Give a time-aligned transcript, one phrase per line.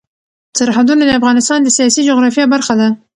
[0.57, 2.87] سرحدونه د افغانستان د سیاسي جغرافیه برخه ده.